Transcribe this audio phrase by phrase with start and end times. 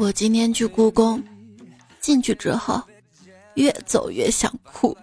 [0.00, 1.22] 我今天去故宫，
[2.00, 2.82] 进去之后，
[3.52, 4.96] 越走越想哭，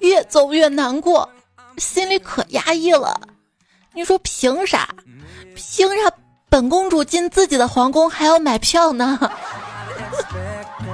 [0.00, 1.26] 越走越难过，
[1.78, 3.18] 心里可压抑了。
[3.94, 4.94] 你说凭啥？
[5.54, 6.12] 凭啥
[6.50, 9.18] 本公主进自己的皇宫还要买票呢？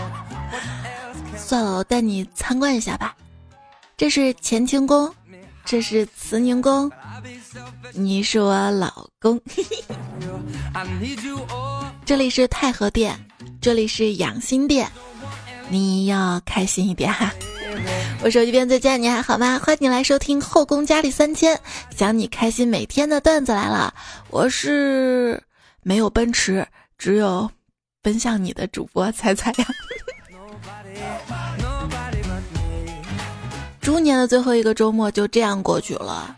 [1.36, 3.16] 算了，我带你参观一下吧。
[3.96, 5.12] 这是乾清宫，
[5.64, 6.88] 这是慈宁宫，
[7.92, 9.40] 你是我老公。
[12.06, 13.16] 这里是太和殿，
[13.62, 14.90] 这里是养心殿，
[15.68, 17.32] 你要开心一点哈。
[18.20, 19.56] 我手机边再见，你还好吗？
[19.64, 21.56] 欢迎你来收听《后宫佳丽三千》，
[21.96, 23.94] 想你开心每天的段子来了。
[24.30, 25.40] 我是
[25.84, 26.66] 没有奔驰，
[26.98, 27.48] 只有
[28.02, 29.66] 奔向你的主播彩彩呀。
[33.80, 36.36] 猪年的最后一个周末就这样过去了，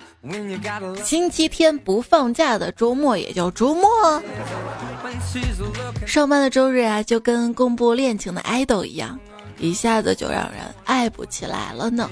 [1.04, 4.22] 星期天不放假的周末也叫周末。
[6.06, 9.18] 上班的周日啊，就跟公布恋情的爱豆一样。
[9.58, 12.10] 一下子就让人爱不起来了呢。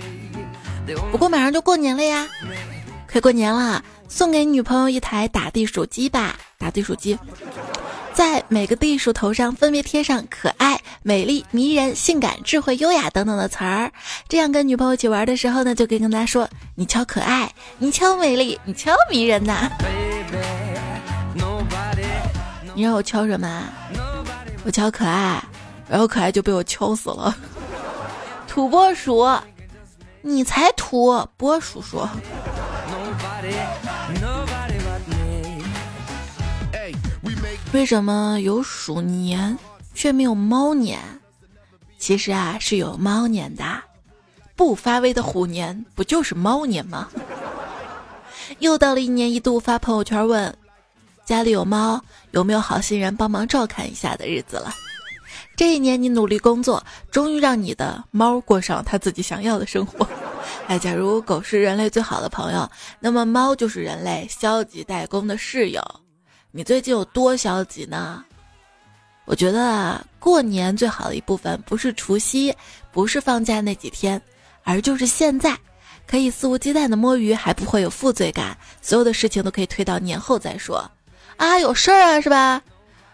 [1.10, 2.28] 不过马上就过年了呀，
[3.10, 6.38] 快过年了，送给女朋友一台打地鼠机吧。
[6.58, 7.18] 打地鼠机，
[8.14, 10.51] 在每个地鼠头上分别贴上可爱、
[11.02, 13.92] 美丽、迷人、性感、智慧、优雅等等的词儿。
[14.28, 19.70] 这样跟女朋友一起玩的时候呢，就可以跟她说：“你敲可爱，你敲美丽，你敲迷人呐。”
[22.74, 23.64] 你让我敲什么？
[24.64, 25.42] 我敲可爱。
[25.88, 27.36] 然后可爱就被我敲死了。
[28.48, 29.28] 土拨鼠，
[30.22, 31.26] 你才土！
[31.36, 32.08] 拨鼠说，
[37.72, 39.58] 为什么有鼠年
[39.94, 40.98] 却没有猫年？
[41.98, 43.64] 其实啊，是有猫年的。
[44.54, 47.08] 不发威的虎年不就是猫年吗？
[48.58, 50.54] 又到了一年一度发朋友圈问
[51.24, 54.72] 家里有猫有没有好心人帮忙照看一下的日子了。
[55.56, 60.06] 这一年你努力工作，终于让你的猫过上它自己想要的生活。
[60.66, 62.68] 哎，假如狗是人类最好的朋友，
[63.00, 65.82] 那么猫就是人类消极怠工的室友。
[66.50, 68.24] 你最近有多消极呢？
[69.24, 72.54] 我觉得过年最好的一部分不是除夕，
[72.90, 74.20] 不是放假那几天，
[74.64, 75.56] 而就是现在，
[76.06, 80.90] 可以肆无忌惮的摸鱼，还不会有负罪感，所有的事情都可以推到年后再说。
[81.36, 82.60] 啊，有事儿啊，是吧？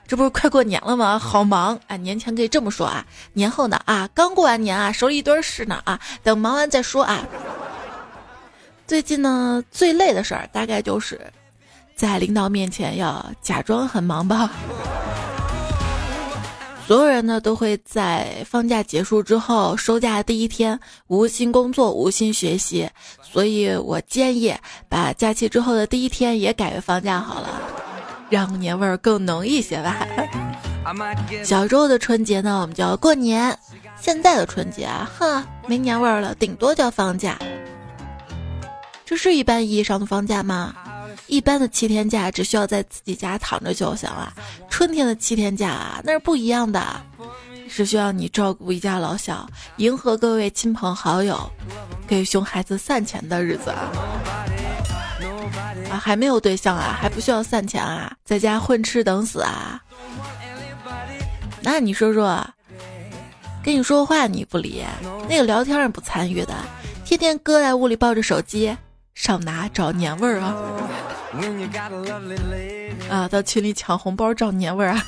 [0.06, 1.19] 这不是快过年了吗？
[1.19, 1.94] 好忙啊！
[1.98, 3.04] 年前可以这么说啊，
[3.34, 7.22] 年后呢啊，刚过完年啊，手里一堆事呢啊，等忙完再说啊。
[8.86, 11.20] 最近呢，最累的事儿大概就是
[11.94, 14.50] 在领导面前要假装很忙吧。
[16.88, 22.88] 所有人呢都会在放假结束之后，收假第一天无心工作、无心学习，
[23.21, 24.54] 所以我建议
[24.88, 27.60] 把假期之后的第一天也改为放假好了。
[28.31, 30.09] 让年味儿更浓一些吧。
[31.44, 33.53] 小时候的春节呢，我们叫过年；
[34.00, 37.38] 现在的春节啊，哼，没年味儿了，顶多叫放假。
[39.05, 40.75] 这是一般意义上的放假吗？
[41.28, 44.32] 一般的七天假只需要在自己家躺着就行了。
[44.68, 46.82] 春天的七天假啊，那是不一样的，
[47.68, 51.38] 是需要你照顾一家老小，迎合各位亲朋好友，
[52.06, 53.92] 给熊孩子散钱的日子啊。
[55.90, 59.80] 啊，还没有对象啊，还不需要散钱啊，在家混吃等死啊？
[61.60, 62.42] 那你说说，
[63.62, 64.82] 跟你说话你不理，
[65.28, 66.54] 那个聊天也不参与的，
[67.04, 68.74] 天天搁在屋里抱着手机，
[69.14, 70.54] 上哪找年味儿啊？
[73.09, 75.04] 啊，到群里抢红包找年味儿啊？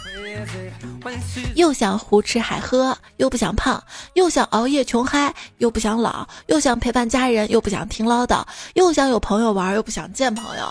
[1.55, 3.79] 又想胡吃海喝，又不想胖；
[4.15, 10.65] 又想熬夜穷嗨，又不想老；又想陪伴家人，又不想听唠叨；又想有朋友玩，又不想见朋友。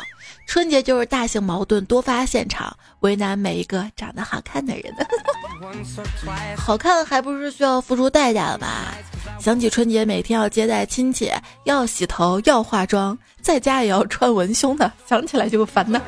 [0.49, 4.91] 春节就是大型矛盾多发现场，为难每一个长得好看的人。
[6.57, 8.95] 好看还不是需要付出代价的吧？
[9.39, 11.31] 想起春节每天要接待亲戚，
[11.65, 16.01] 要洗头，要化妆，在家也要穿文胸的，想起来就烦呢。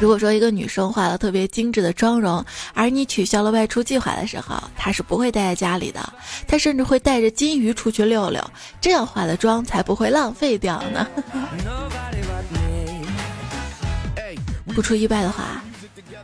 [0.00, 2.42] 如果说一个女生化了特别精致的妆容，
[2.72, 6.12] 而你取消了外出计划的时候，她是不会待在家里的，
[6.48, 8.42] 她甚至会带着金鱼出去溜溜，
[8.80, 11.06] 这样化的妆才不会浪费掉呢。
[14.74, 15.62] 不出意外的话，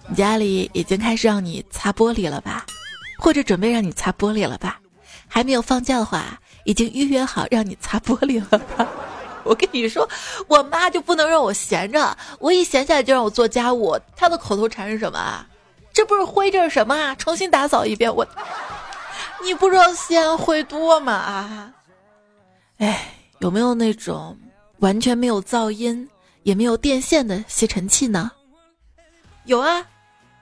[0.09, 2.65] 你家里已经开始让你擦玻璃了吧，
[3.19, 4.81] 或者准备让你擦玻璃了吧？
[5.29, 8.89] 还没有放假的话，已经预约好让你擦玻璃了吧？
[9.47, 10.09] 我跟你说，
[10.49, 13.99] 我妈就不能让我闲着，我一闲下来就让我做家务。
[14.17, 15.47] 她的口头禅是什么啊？
[15.93, 17.15] 这不是灰，这是什么啊？
[17.15, 18.15] 重新打扫一遍。
[18.15, 18.27] 我，
[19.43, 21.13] 你不知道西安灰多吗？
[21.13, 21.73] 啊，
[22.79, 24.37] 哎，有没有那种
[24.81, 26.09] 完全没有噪音
[26.43, 28.31] 也没有电线的吸尘器呢？
[29.45, 29.87] 有啊，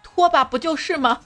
[0.02, 1.20] 拖把不就是吗？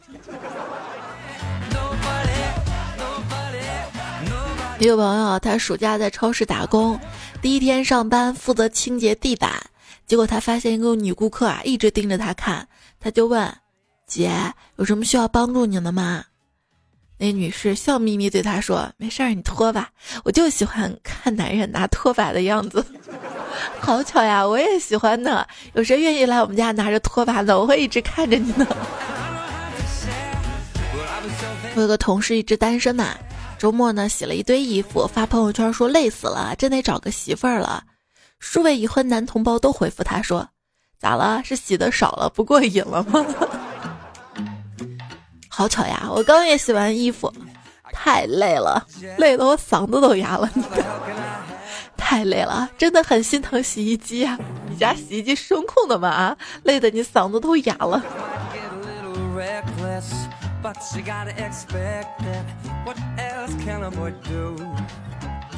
[4.80, 6.96] 一个朋友，他暑假在超市打工，
[7.42, 9.50] 第一天上班负责清洁地板，
[10.06, 12.68] 结果他发现一个女顾客啊，一直盯着他看，
[13.00, 13.52] 他就问
[14.06, 14.30] ：“姐，
[14.76, 16.22] 有什么需要帮助你的吗？”
[17.18, 19.90] 那女士笑眯眯对他说：“没事儿，你拖吧，
[20.22, 22.86] 我就喜欢看男人拿拖把的样子。
[23.82, 25.44] ”好巧呀，我也喜欢呢。
[25.72, 27.58] 有谁愿意来我们家拿着拖把的？
[27.58, 28.64] 我会一直看着你呢。
[31.74, 33.08] 我有个同事一直单身嘛。
[33.58, 37.82] 周末呢，洗了一堆衣服，发朋友圈说累死了，真得找个媳妇儿了。
[38.38, 40.48] 数位已婚男同胞都回复他说
[40.96, 41.42] ：“咋了？
[41.44, 43.26] 是洗的少了，不过瘾了吗？”
[45.50, 47.32] 好巧呀，我刚也洗完衣服，
[47.92, 50.48] 太累了，累得我嗓子都哑了。
[51.98, 54.38] 太累了，真的很心疼洗衣机啊！
[54.70, 56.08] 你家洗衣机声控的吗？
[56.08, 58.00] 啊，累得你嗓子都哑了。
[60.60, 62.44] But she gotta expect that
[62.84, 63.90] what else can I
[64.28, 64.56] do？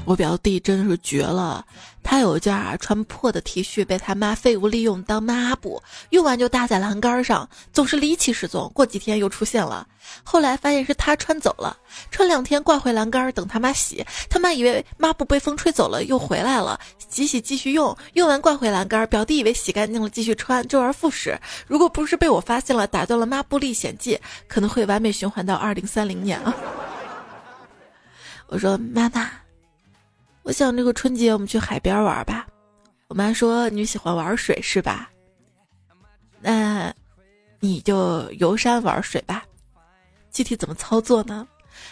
[0.04, 1.64] 我表弟真的是绝了。
[2.02, 5.80] 他有一件啊穿破的 T 恤被他妈废物利用当抹布，
[6.10, 8.70] 用完就搭在栏杆上，总是离奇失踪。
[8.74, 9.86] 过几天又出现了，
[10.24, 11.76] 后来发现是他穿走了，
[12.10, 16.80] 穿两天挂回栏杆等他妈洗，他妈以为抹布被风吹走了又回来了，
[17.10, 21.38] 洗洗继续用，用完挂回栏杆，表弟以为洗干净了继续穿，周而复始。
[21.66, 24.18] 如果不是被我发现了，打断了抹布历险记，
[24.48, 26.54] 可能会完美循环到二零三零年啊。
[28.48, 29.30] 我说妈妈。
[30.50, 32.44] 我想这个春节我们去海边玩吧。
[33.06, 35.08] 我妈说你喜欢玩水是吧？
[36.40, 36.92] 那
[37.60, 39.44] 你就游山玩水吧。
[40.32, 41.46] 具体怎么操作呢？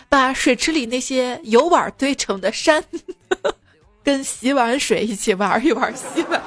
[0.09, 2.83] 把水池里那些油碗堆成的山，
[4.03, 6.43] 跟洗碗水一起玩一玩，洗碗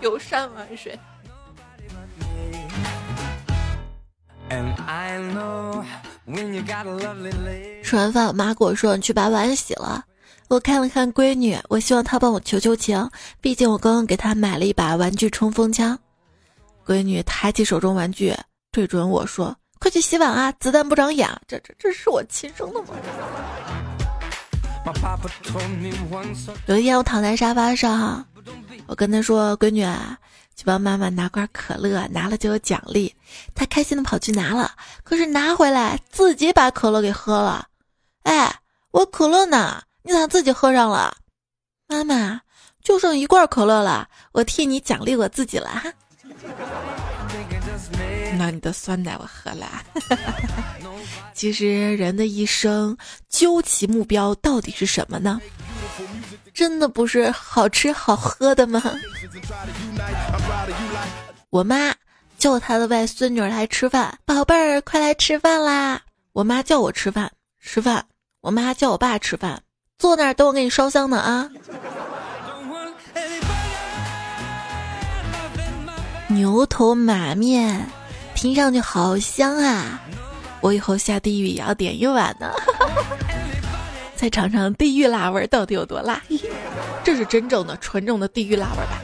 [0.00, 0.98] 游山玩水。
[7.84, 10.02] 吃完饭，我妈跟我说你去把碗洗了。
[10.50, 13.08] 我看了看闺女，我希望她帮我求求情，
[13.40, 15.96] 毕竟我刚刚给她买了一把玩具冲锋枪。
[16.84, 18.36] 闺女抬起手中玩具，
[18.72, 22.88] 对准我说：“快去洗碗啊，子弹不长眼。”这这这是我亲生的吗？
[26.66, 28.26] 有一天我躺在沙发上，
[28.88, 30.18] 我跟她说：“闺女啊，
[30.56, 33.14] 去帮妈妈拿罐可乐，拿了就有奖励。”
[33.54, 34.72] 她开心的跑去拿了，
[35.04, 37.68] 可是拿回来自己把可乐给喝了。
[38.24, 38.52] 哎，
[38.90, 39.80] 我可乐呢？
[40.02, 41.14] 你咋自己喝上了？
[41.86, 42.40] 妈妈，
[42.82, 45.92] 就剩一罐可乐了，我替你奖励我自己了哈。
[48.38, 49.66] 那你的酸奶我喝了。
[51.34, 52.96] 其实人的一生
[53.28, 55.40] 究其目标到底是什么呢？
[56.54, 58.82] 真的不是好吃好喝的吗？
[61.50, 61.94] 我妈
[62.38, 66.00] 叫她的外孙女来吃饭，宝贝儿，快来吃饭啦！
[66.32, 67.30] 我妈叫我吃饭，
[67.60, 68.06] 吃饭。
[68.40, 69.62] 我妈叫我爸吃饭。
[70.00, 71.46] 坐那儿等我给你烧香呢啊！
[76.28, 77.86] 牛头马面，
[78.34, 80.00] 听上去好香啊！
[80.62, 82.50] 我以后下地狱也要点一碗呢。
[84.16, 86.22] 再尝尝地狱辣味到底有多辣？
[87.04, 89.02] 这是真正的纯正的地狱辣味吧？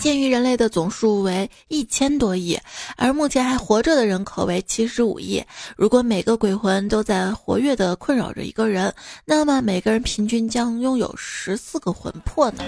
[0.00, 2.58] 鉴于人类的总数为一千多亿，
[2.96, 5.44] 而目前还活着的人口为七十五亿，
[5.76, 8.90] 如果每个鬼魂都在活跃的困扰着一个人，
[9.26, 12.64] 那么每个人平均将拥有十四个魂魄呢？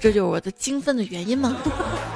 [0.00, 1.56] 这就是我的精分的原因吗？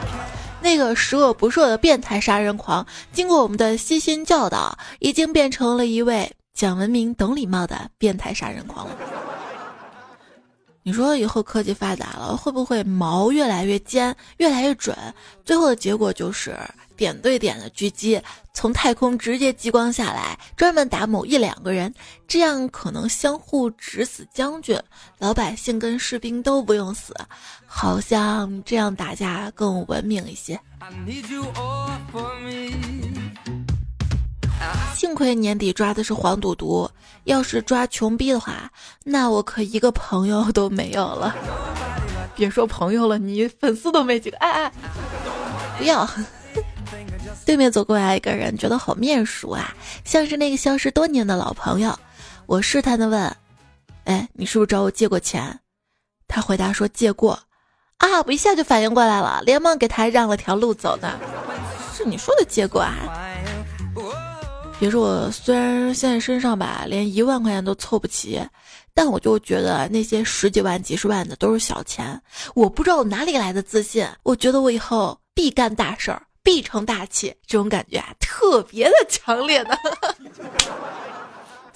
[0.63, 8.97] 那个十恶不赦的变态杀人狂，经过我们的悉心教导，已经变成了一位讲文明、懂礼貌的变态杀人狂了。
[10.89, 14.97] 你说以后科技发达了，会不会矛越来越尖，越来越准？
[15.45, 16.59] 最后的结果就是
[16.97, 18.19] 点对点的狙击，
[18.55, 21.93] 从太空直接激光下来，专门打某一两个人，
[22.27, 24.81] 这样可能相互指死将军，
[25.19, 27.15] 老百姓跟士兵都不用死，
[27.67, 30.59] 好像这样打架更文明一些
[31.05, 33.08] need you all for me。
[34.95, 36.91] 幸亏年底抓的是黄赌毒，
[37.25, 38.71] 要是抓穷逼的话，
[39.05, 41.35] 那我可一个朋友都没有了。
[42.35, 44.37] 别说朋友了，你粉丝都没几个。
[44.39, 44.73] 哎哎，
[45.79, 46.09] 不要！
[47.45, 49.75] 对面走过来一个人，觉得好面熟啊，
[50.05, 51.97] 像是那个消失多年的老朋友。
[52.47, 53.37] 我试探的问
[54.05, 55.61] ：“哎，你是不是找我借过钱？”
[56.29, 57.39] 他回答说：“借过。”
[57.99, 61.19] 啊，我一下就反应过来了，连忙给他让了条路走呢。
[61.97, 62.95] 是你说的借过啊？
[64.79, 68.41] 比如说我虽然现在身上吧连一万块钱都凑不齐，
[68.95, 72.21] 但我就觉得那些十几万、几十万的都是小钱。
[72.55, 79.77] 我不知道我哪里来的自信，我觉得我以后必干大事儿，必成大器，这种感觉啊特别的强烈的。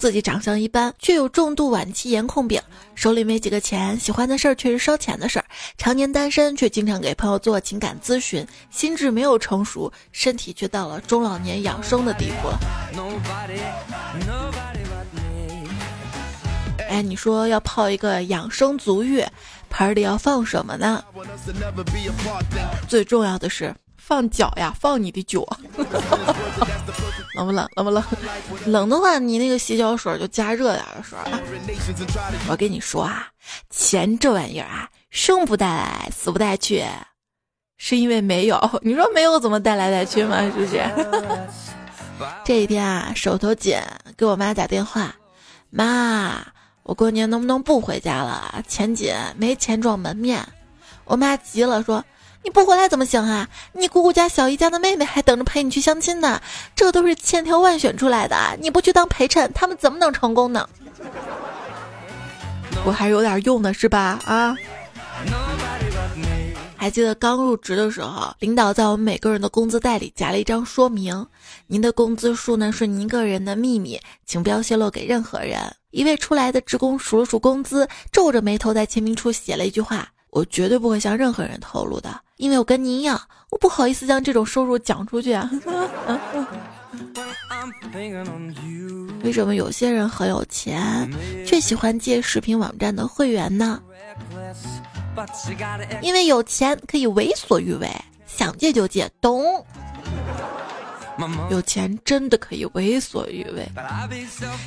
[0.03, 2.61] 自己长相一般，却有重度晚期颜控病，
[2.93, 5.45] 手里没几个钱，喜欢的事儿却是烧钱的事儿，
[5.77, 12.59] 常年单身，却经常给朋友做情感咨询，心智没有成熟，身体却到了中老年养生的地步了。
[16.89, 19.25] 哎，你说要泡一个养生足浴，
[19.69, 21.01] 盆里要放什么呢？
[22.89, 23.73] 最重要的是。
[24.05, 25.47] 放脚呀，放你的脚，
[27.35, 27.67] 冷不冷？
[27.75, 28.03] 冷不冷？
[28.65, 31.17] 冷的话，你那个洗脚水就加热点的水。
[32.47, 33.27] 我跟你说啊，
[33.69, 36.83] 钱这玩意儿啊，生不带来，死不带去，
[37.77, 38.79] 是因为没有。
[38.81, 40.41] 你说没有怎么带来带去嘛？
[40.43, 40.83] 是不是？
[42.45, 43.79] 这一天啊，手头紧，
[44.15, 45.15] 给我妈打电话，
[45.71, 46.45] 妈，
[46.83, 48.63] 我过年能不能不回家了？
[48.67, 50.45] 钱紧，没钱装门面。
[51.05, 52.03] 我妈急了，说。
[52.43, 53.47] 你不回来怎么行啊？
[53.71, 56.41] 你姑姑家小姨家的妹妹还等着陪你去相亲呢，
[56.75, 60.67] 这都是千挑万选出来的，你不去当陪衬，他们怎么能成功呢？
[62.85, 64.19] 我还是有点用的是吧？
[64.25, 64.55] 啊！
[66.75, 71.25] 还记得刚入职的时候，领导在我们每个人的工资袋里夹了一张说明：
[71.67, 75.57] 您的工资数呢是您个人的秘密，请不要泄露给任何人。
[75.91, 80.09] 一位出来的职工数了数工资，皱着眉头在签名处写了一句话。
[80.33, 83.21] 我绝对不会向任何人透露的，因为我跟您一样，
[83.51, 85.49] 我不好意思将这种收入讲出去啊。
[89.23, 91.07] 为什么有些人很有钱，
[91.45, 93.79] 却喜欢借视频网站的会员呢？
[96.01, 97.87] 因为有钱可以为所欲为，
[98.25, 99.63] 想借就借，懂？
[101.51, 103.69] 有钱真的可以为所欲为。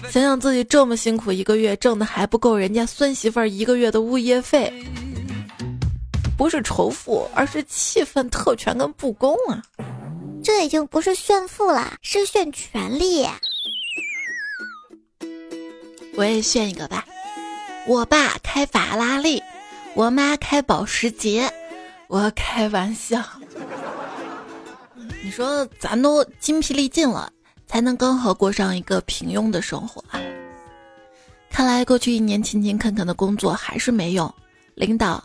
[0.09, 4.73] 想想自己这么辛苦，一个月挣的还不够人家孙媳妇儿一个月的物业费。
[6.37, 9.63] 不是仇富，而是气愤特权跟不公啊！
[10.45, 13.27] 这已经不是炫富了，是炫权力。
[16.15, 17.07] 我也炫一个吧。
[17.87, 19.43] 我爸开法拉利，
[19.95, 21.51] 我妈开保时捷，
[22.09, 23.23] 我开玩笑。
[25.23, 27.33] 你说咱都精疲力尽了，
[27.67, 30.21] 才能刚好过上一个平庸的生活啊！
[31.51, 34.33] 看来过去一年勤勤恳恳的工作还是没用，
[34.75, 35.23] 领导。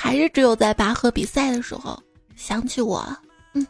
[0.00, 2.00] 还是只有在拔河比赛的时候
[2.36, 3.04] 想起我。
[3.52, 3.66] 嗯，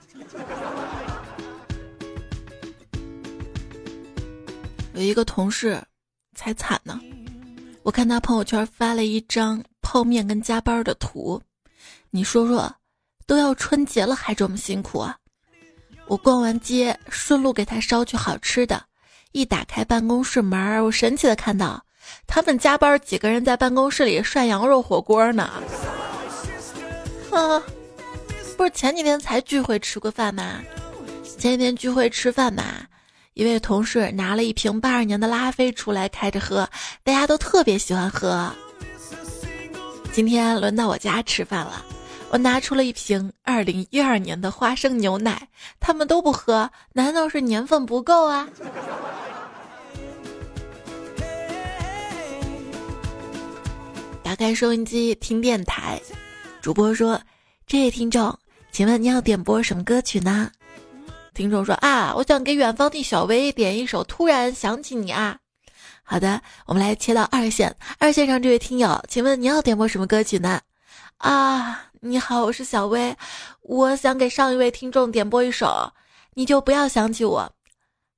[4.92, 5.82] 有一个同事
[6.34, 7.00] 才惨呢，
[7.82, 11.40] 我看他朋友圈发了一张泡面跟加班的图，
[12.10, 12.70] 你说说，
[13.26, 15.16] 都要春节了还这么辛苦啊？
[16.08, 18.84] 我逛完街，顺路给他捎去好吃的，
[19.32, 21.82] 一打开办公室门，我神奇的看到
[22.26, 25.50] 他们加班几个人在办公室里涮羊肉火锅呢。
[27.30, 27.62] 啊，
[28.56, 30.60] 不是前几天才聚会吃过饭吗？
[31.38, 32.64] 前几天聚会吃饭嘛，
[33.34, 36.68] 一位同事拿了一瓶八二年的拉菲出来开着喝，
[37.04, 38.50] 大家都特别喜欢喝。
[40.12, 41.84] 今天轮到我家吃饭了，
[42.30, 45.46] 我拿出了一瓶二零一二年的花生牛奶，
[45.78, 48.48] 他们都不喝，难道是年份不够啊？
[54.24, 56.00] 打开收音机听电台。
[56.68, 57.18] 主播说
[57.66, 58.38] ：“这位听众，
[58.70, 60.50] 请问你要点播什么歌曲呢？”
[61.32, 65.38] 听众说：“啊，我想给远方的小薇点一首《突然想起你》啊。”
[66.04, 70.60] 好的，我们来切到二线，二线上这位听友，请问你要点播什么歌曲呢？
[71.16, 73.16] 啊，你好，我是小薇，
[73.62, 75.66] 我想给上一位听众点播一首
[76.34, 77.50] 《你就不要想起我》。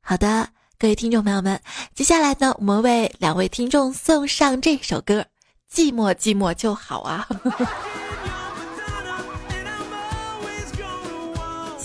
[0.00, 1.60] 好的，各位听众朋友们，
[1.94, 5.20] 接下来呢，我们为两位听众送上这首歌，
[5.72, 7.28] 《寂寞寂寞就好》啊。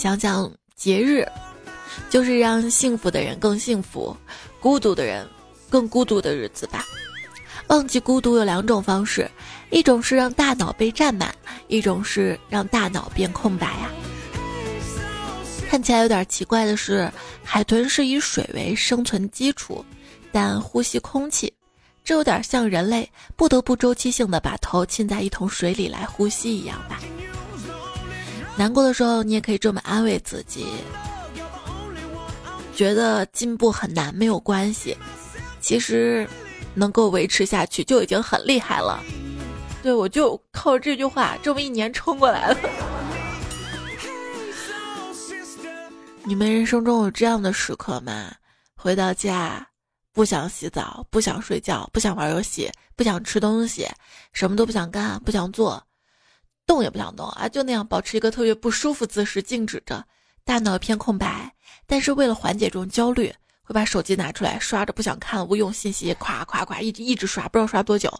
[0.06, 1.28] 讲讲节日，
[2.12, 4.16] 就是让幸福的人更幸福，
[4.60, 5.28] 孤独的人
[5.68, 6.86] 更孤独的日子吧。
[7.70, 9.28] 忘记孤独有两种方式，
[9.72, 11.34] 一种是让大脑被占满，
[11.70, 13.90] 一种是让大脑变空白呀。
[15.68, 17.12] 看起来有点奇怪的是，
[17.44, 19.84] 海豚是以水为生存基础，
[20.32, 21.52] 但呼吸空气，
[22.04, 27.00] 这有点像人类不得不周期性的把头浸在一桶水里来呼吸一样吧。
[28.58, 30.66] 难过的时候，你也可以这么安慰自己：
[32.74, 34.98] 觉得进步很难，没有关系。
[35.60, 36.28] 其实，
[36.74, 39.04] 能够维持下去就已经很厉害了。
[39.84, 42.58] 对我就靠这句话，这么一年冲过来了。
[46.24, 48.32] 你们人生中有这样的时刻吗？
[48.76, 49.68] 回到家，
[50.14, 53.88] 不想洗澡，不想睡觉，不想玩游戏，不想吃东西，
[54.32, 55.82] 什么都不想干，不想做，
[56.66, 60.06] 动也不想动啊，就那样保持一个特别不舒服姿势，静止着，
[60.44, 61.54] 大脑一片空白。
[61.86, 68.12] 但是为了缓解这种焦虑，会把手机拿出来刷着不想看无用信息，夸夸夸一直一直刷，不知道刷多久，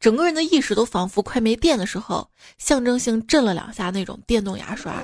[0.00, 5.02] 整个人的意识都仿佛快没电的时候，象征性震了两下那种电动牙刷。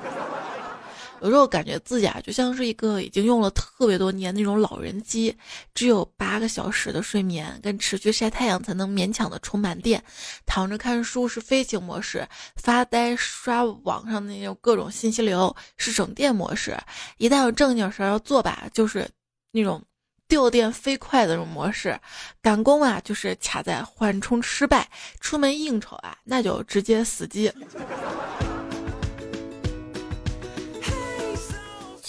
[1.23, 5.37] 有时候感觉自己啊，就像是一个已经用了特别多年那种老人机，
[5.75, 10.03] 只有八个小时的睡眠，跟持续晒太阳才能勉强的充满电。
[10.47, 16.77] 躺着看书是飞行模式，发呆刷网上那种各种信息流是省电模式。
[17.19, 19.09] 一旦有正经事儿要做吧，就是
[19.53, 19.83] 那种
[20.27, 21.99] 掉电飞快的那种模式。
[22.41, 24.89] 赶工啊，就是卡在缓冲失败。
[25.21, 27.53] 出门应酬啊，那就直接死机。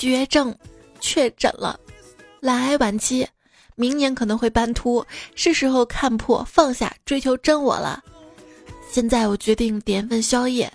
[0.01, 0.57] 绝症
[0.99, 1.79] 确诊了，
[2.39, 3.27] 懒癌晚期，
[3.75, 5.05] 明年可能会斑秃，
[5.35, 8.03] 是时候看破放下追求真我了。
[8.89, 10.73] 现在我决定点份宵夜，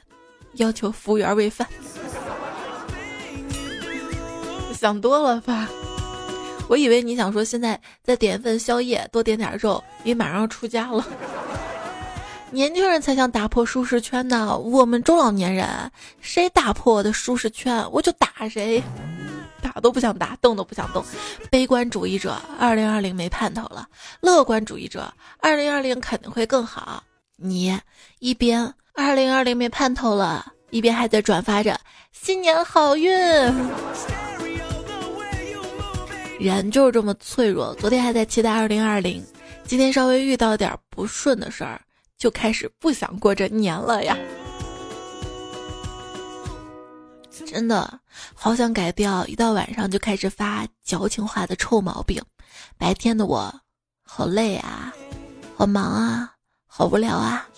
[0.59, 1.67] 要求服务员喂饭。
[4.73, 5.69] 想多了吧？
[6.71, 11.05] 我以为你想说现在再点一份宵夜，多点点肉，你马上要出家了。
[12.51, 18.83] 年轻人才想打破舒适圈呢，我们中老年人，谁打破我的舒适圈，我就打谁。
[19.61, 21.05] 打都不想打，动都不想动。
[21.51, 23.89] 悲观主义者，二零二零没盼头了。
[24.21, 27.03] 乐观主义者，二零二零肯定会更好。
[27.37, 27.77] 你
[28.21, 31.79] 一边二零二零没盼头了，一边还在转发着
[32.13, 33.13] 新年好运。
[36.39, 37.75] 人就是这么脆弱。
[37.75, 39.23] 昨天还在期待二零二零，
[39.65, 41.81] 今天稍微遇到点不顺的事儿，
[42.19, 44.17] 就开始不想过这年了呀。
[47.47, 48.01] 真的
[48.35, 52.23] 好想改掉，一到晚上就开始发矫情话的臭毛病。
[52.77, 53.55] 白天的我
[54.03, 54.93] 好累啊，
[55.55, 56.35] 好忙啊，
[56.67, 57.49] 好无聊啊。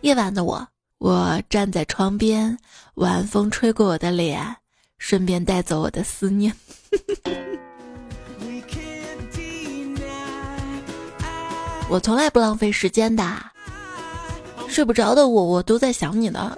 [0.00, 0.66] 夜晚的我，
[0.98, 2.56] 我站在窗边，
[2.94, 4.56] 晚风吹过我的脸，
[4.98, 6.54] 顺便带走我的思念。
[11.88, 13.22] 我从来不浪费时间的，
[14.68, 16.56] 睡不着的我，我都在想你呢。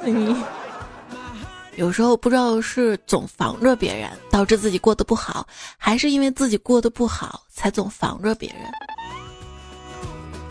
[1.77, 8.63] 有时候不知道是总防着别人导致自己过得不好，还是因为自己过得不好才总防着别人。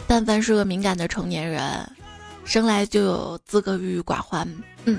[0.07, 1.91] 但凡是个敏感的成年人，
[2.45, 4.47] 生来就有资格郁郁寡欢。
[4.85, 4.97] 嗯，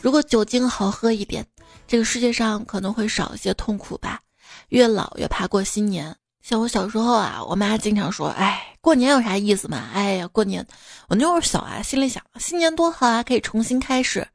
[0.00, 1.44] 如果酒精好喝一点，
[1.88, 4.20] 这个世界上可能会少一些痛苦吧。
[4.68, 6.14] 越老越怕过新年。
[6.42, 9.88] 像我小时候啊，我妈经常说：“哎，过年有啥意思嘛？
[9.94, 10.66] 哎呀，过年，
[11.08, 14.26] 我那会儿小啊，心里想，新年多好啊，可以重新开始。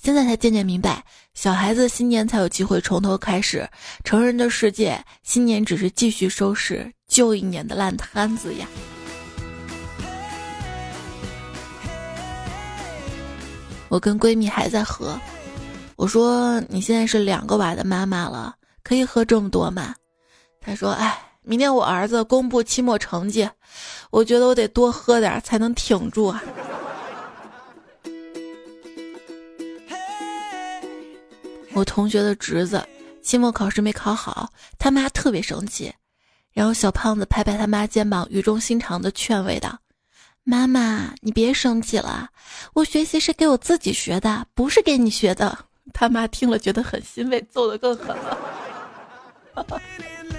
[0.00, 3.68] 现在才渐渐明白，小孩子新年才有机会从头开始，
[4.04, 8.68] 成人的世界，新年只是继续收拾旧一年的烂摊子呀。”
[13.88, 15.18] 我跟闺蜜还在喝，
[15.96, 19.92] 我说：“你现在是两个娃的妈妈了，可以喝这么多吗？”
[20.62, 23.48] 她说：“哎。”明天我儿子公布期末成绩，
[24.10, 26.42] 我觉得我得多喝点才能挺住啊。
[31.74, 32.84] 我同学的侄子
[33.22, 35.92] 期末考试没考好，他妈特别生气，
[36.52, 39.78] 然后小胖子拍拍他妈肩膀，语重心长的劝慰道
[40.44, 42.28] ：“妈妈，你别生气了，
[42.74, 45.56] 我学习是给我自己学的，不是给你学的。”
[45.94, 48.38] 他妈听了觉得很欣慰，揍得更狠了。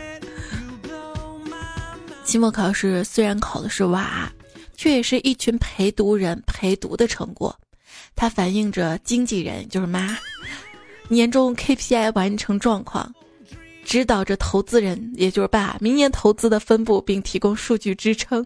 [2.30, 4.32] 期末考试虽然考的是娃，
[4.78, 7.60] 却也是一群陪读人陪读的成果。
[8.16, 10.16] 它反映着经纪人就是妈
[11.08, 13.12] 年终 KPI 完成状况，
[13.84, 18.46] 指导着投资人也就是爸明年投资的分布，并提供数据支撑。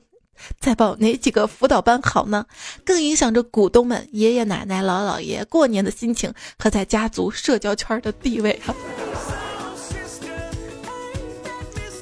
[0.62, 2.46] 再报哪几个辅导班好呢？
[2.86, 8.74] 更影响着股东们爷爷奶奶老姥爷过年的心情和在家族社交圈的地位啊。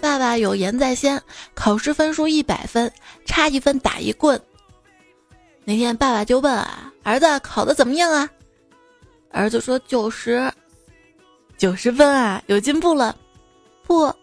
[0.01, 1.21] 爸爸有言在先，
[1.53, 2.91] 考试分数一百分，
[3.23, 4.39] 差一分打一棍。
[5.63, 8.27] 那天爸爸就问啊，儿子考的怎么样啊？
[9.29, 10.51] 儿子说九十，
[11.55, 13.15] 九十分啊，有进步了。
[13.83, 14.13] 不，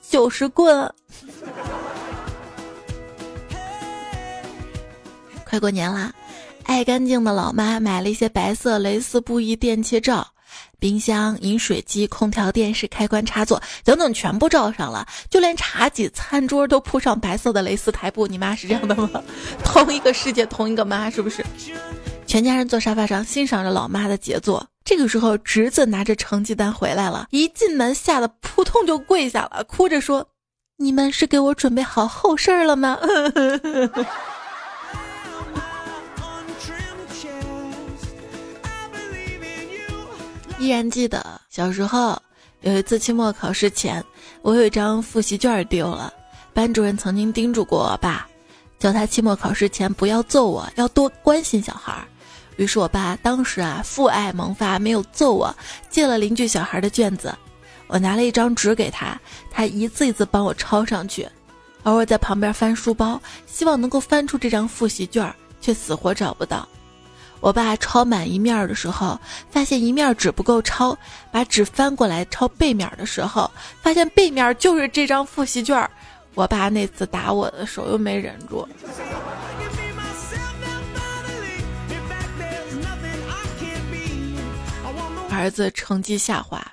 [0.00, 0.92] 九十棍。
[5.46, 6.12] 快过年啦，
[6.64, 10.26] 爱干净的老妈买了一些白色蕾丝布艺电器罩。
[10.78, 18.26] 冰箱、饮水机、空调、电视、开关、插座等等，全部罩上了，就连茶几、餐桌都铺上白色的蕾丝台布。
[18.26, 19.22] 你妈是这样的吗？
[19.64, 21.44] 同一个世界，同一个妈，是不是？
[22.26, 24.66] 全家人坐沙发上欣赏着老妈的杰作。
[24.84, 30.26] 这个时候，侄子拿着成绩单回来了，一进门吓得扑通就跪下了，哭着说
[30.78, 32.98] ：“你们是给我准备好后事儿了吗？”
[40.62, 42.16] 依然记得小时候
[42.60, 44.00] 有一次期末考试前，
[44.42, 46.14] 我有一张复习卷丢了。
[46.54, 48.28] 班主任曾经叮嘱过我爸，
[48.78, 52.06] 叫他期末考试前不要揍我，要多关心小孩儿。
[52.58, 55.52] 于是我爸当时啊父爱萌发，没有揍我，
[55.90, 57.36] 借了邻居小孩的卷子。
[57.88, 59.20] 我拿了一张纸给他，
[59.50, 61.28] 他一字一字帮我抄上去，
[61.82, 66.68] 而我在旁边翻书包，希望能够翻出这张复习卷，却死活找不到。
[67.42, 69.18] 我爸抄满一面的时候，
[69.50, 70.96] 发现一面纸不够抄，
[71.32, 73.50] 把纸翻过来抄背面的时候，
[73.82, 75.90] 发现背面就是这张复习卷。
[76.34, 78.66] 我爸那次打我的手又没忍住。
[85.28, 86.64] 儿子成绩下滑，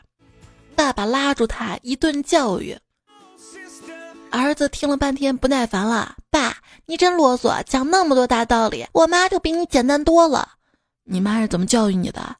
[0.76, 2.78] 爸爸拉住他一顿教育。
[4.30, 6.56] 儿子听了半天不耐烦了：“爸，
[6.86, 10.48] 你真啰嗦，讲那么多大道理，我妈就比你简单多了。”
[11.12, 12.36] 你妈是怎么教育你的？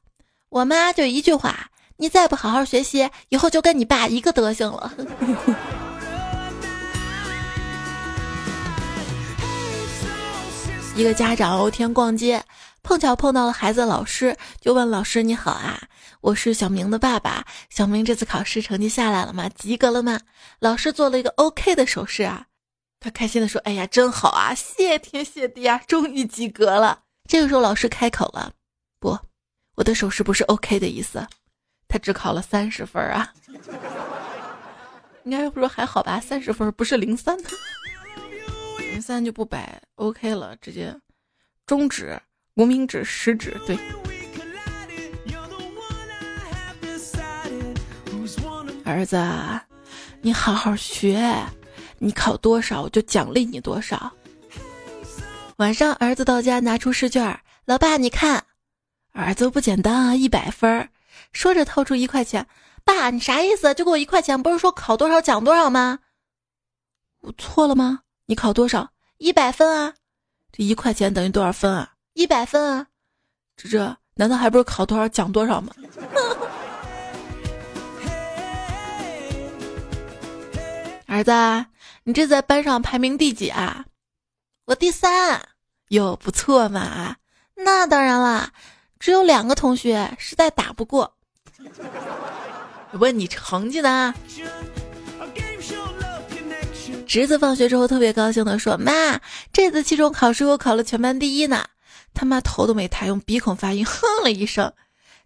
[0.48, 4.92] 我妈就一句话：你再不好好学习，以后就跟你爸一个德行了。
[10.94, 12.44] 一个家长有天逛街，
[12.84, 15.80] 碰巧碰到了孩子的老师，就问老师：“你好啊，
[16.20, 17.44] 我是小明的爸爸。
[17.70, 19.48] 小明这次考试成绩下来了吗？
[19.48, 20.20] 及格了吗？”
[20.60, 22.46] 老师做了一个 OK 的手势啊，
[23.00, 28.52] 他开心的说：“哎呀，真好啊，谢天谢地啊，终于及格了。”这个时候老师开口了。
[29.00, 29.18] 不，
[29.74, 31.26] 我的手势不是 OK 的意思，
[31.88, 33.32] 他只考了三十分啊。
[35.24, 37.36] 应该不说还好吧，三十分不是零三，
[38.78, 40.94] 零三就不摆 OK 了，直接
[41.66, 42.20] 中指、
[42.54, 43.78] 无名指、食指对。
[48.84, 49.16] 儿子，
[50.20, 51.22] 你好好学，
[51.98, 54.12] 你考多少我就奖励你多少。
[55.56, 58.44] 晚上，儿子到家拿出试卷，老爸你看。
[59.12, 60.88] 儿子不简单啊，一百分儿。
[61.32, 62.46] 说着掏出一块钱，
[62.84, 63.74] 爸，你啥意思？
[63.74, 65.98] 就给我一块钱，不是说考多少奖多少吗？
[67.20, 68.00] 我错了吗？
[68.26, 68.90] 你考多少？
[69.18, 69.94] 一百分啊！
[70.52, 71.94] 这一块钱等于多少分啊？
[72.14, 72.86] 一百分啊！
[73.56, 75.72] 这这难道还不是考多少奖多少吗？
[81.06, 81.32] 儿子，
[82.04, 83.84] 你这在班上排名第几啊？
[84.66, 85.48] 我第三。
[85.88, 87.16] 哟，不错嘛！
[87.56, 88.52] 那当然啦。
[89.00, 91.12] 只有两个同学，实在打不过。
[92.92, 94.14] 问你成绩呢？
[97.06, 99.18] 侄子放学之后特别高兴的说：“妈，
[99.52, 101.64] 这次期中考试我考了全班第一呢！”
[102.14, 104.72] 他妈头都没抬，用鼻孔发音，哼了一声。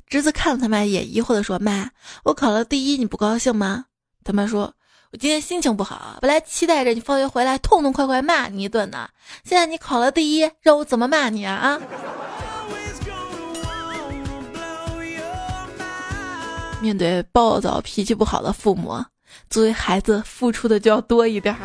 [0.07, 1.91] 侄子看了他妈一眼，疑惑的说：“妈，
[2.23, 3.87] 我考了第一，你不高兴吗？”
[4.25, 4.73] 他妈说
[5.13, 9.09] ：“我今天心情不好，本来期待着你放学回来痛痛快快骂你一顿呢，
[9.45, 11.81] 现在你考了第一，让我怎么骂你啊啊！”
[16.85, 19.03] 面对暴躁、脾气不好的父母，
[19.49, 21.57] 作为孩子付出的就要多一点。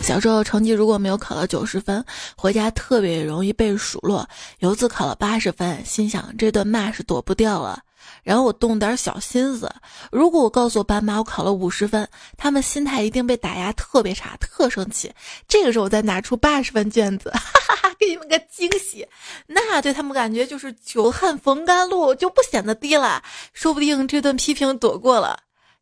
[0.00, 2.02] 小时候成绩如果没有考到九十分，
[2.34, 4.26] 回家特别容易被数落。
[4.60, 7.78] 有次考了八十分，心想这顿骂是躲不掉了。
[8.22, 9.70] 然后我动点小心思，
[10.10, 15.12] 如果我告诉我爸妈我考了五十分，他们心态一定被打压特别差，特生气。
[15.46, 19.06] 这个时候我再拿出八十分卷子，哈哈哈，给你们个惊喜，
[19.46, 23.22] 那对他们感觉就是久旱逢甘露，就不显得低了。
[23.52, 25.38] 说不定这顿批评躲过了，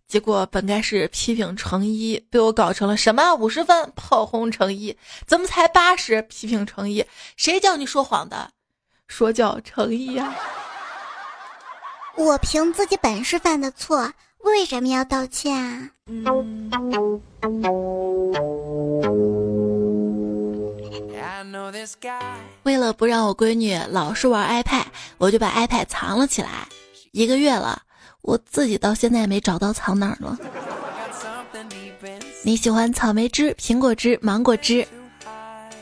[0.07, 7.05] 结果本该是批评成一，被我搞成了什么五十分炮轰成一，怎么才八十批评成一？
[7.37, 8.51] 谁叫你说谎的？
[9.09, 10.35] 说教成一呀！
[12.17, 14.11] 我凭自己本事犯的错，
[14.43, 15.91] 为什么要道歉啊？
[22.63, 24.85] 为了不让我闺女老是玩 iPad，
[25.19, 26.67] 我就把 iPad 藏了起来。
[27.13, 27.83] 一个月了，
[28.23, 30.39] 我自己到现在没找到藏哪儿了。
[32.43, 34.87] 你喜欢草莓汁、苹果汁、芒果汁，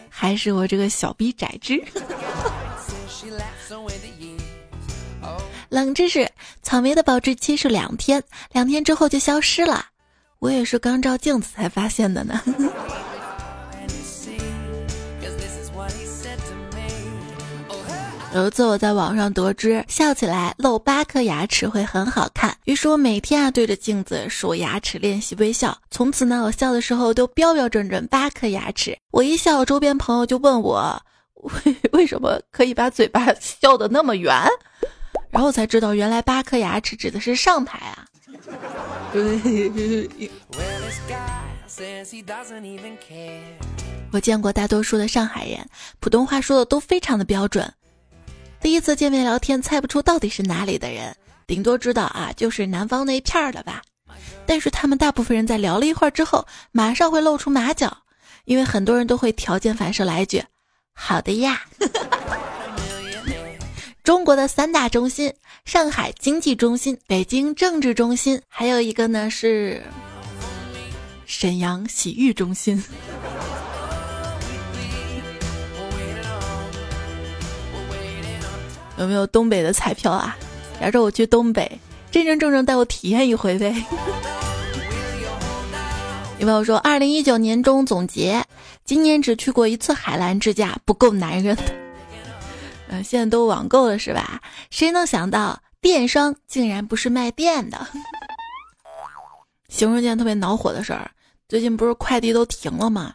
[0.08, 1.82] 还是我这个小逼崽汁？
[5.74, 6.30] 冷知识：
[6.62, 9.86] 草莓的保质期是两天，两天之后就消失了。
[10.38, 12.40] 我也是刚照镜子才发现的呢。
[18.34, 25.76] 有一次我在网上得知，笑起来露八颗牙齿会很好看，于是我每天啊对着镜子数牙齿练习微笑。
[25.90, 28.96] 从此呢，我笑的时候都标标准准八颗牙齿。
[29.10, 31.02] 我一笑，周边朋友就问我。
[31.66, 34.32] 为 为什么可以把嘴巴笑得那么圆？
[35.34, 38.06] 然后才知道，原来八颗牙齿指的是上排啊。
[44.12, 45.68] 我见过大多数的上海人，
[45.98, 47.68] 普通话说的都非常的标准。
[48.60, 51.12] 第一次见面聊天，猜不出到底是哪里的人，
[51.48, 53.82] 顶多知道啊，就是南方那一片儿的吧。
[54.46, 58.04] 但是他们大部分人在聊了一会儿之后，马上会露出马脚，
[58.44, 60.44] 因为很多人都会条件反射来一句
[60.94, 61.62] ：“好的呀。”
[64.04, 65.32] 中国的三大中心：
[65.64, 69.82] 上海经济中心、北京政治中心，还有一个呢是
[71.24, 72.84] 沈阳洗浴中心。
[78.98, 80.36] 有没有东北的彩票啊？
[80.78, 83.74] 假如我去东北，真真正正带我体验一回呗。
[86.38, 88.44] 有朋友说，二零一九年终总结，
[88.84, 91.56] 今年只去过一次海澜之家，不够男人。
[92.88, 94.40] 嗯，现在都网购了是吧？
[94.70, 97.86] 谁能想到电商竟然不是卖电的？
[99.68, 101.10] 形容一件特别恼火的事儿，
[101.48, 103.14] 最近不是快递都停了吗？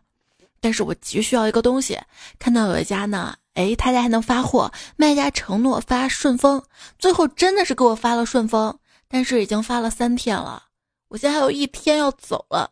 [0.59, 1.97] 但是我急需要一个东西，
[2.37, 3.35] 看到有一家呢。
[3.55, 6.63] 哎，他家还能发货，卖家承诺发顺丰，
[6.97, 8.77] 最后真的是给我发了顺丰，
[9.09, 10.63] 但是已经发了三天了，
[11.09, 12.71] 我现在还有一天要走了，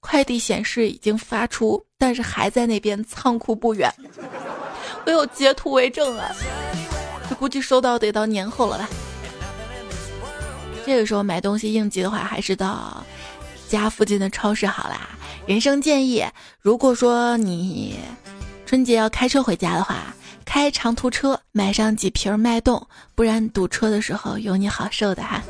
[0.00, 3.92] 快递显示已经发出，但是还在那边仓库不远，
[5.06, 6.30] 我有截图为证啊，
[7.28, 8.88] 这估计收到得到年后了吧。
[10.86, 13.04] 这个时候买东西应急的话，还是到
[13.68, 15.10] 家附近的超市好啦。
[15.46, 16.24] 人生建议，
[16.60, 17.98] 如果说你。
[18.66, 20.14] 春节要开车回家的话，
[20.46, 25.42] 开长途车，买上几瓶脉动，不然堵车的时候有你好受的哈。